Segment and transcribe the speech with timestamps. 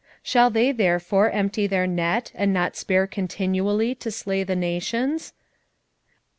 [0.01, 5.31] 1:17 Shall they therefore empty their net, and not spare continually to slay the nations?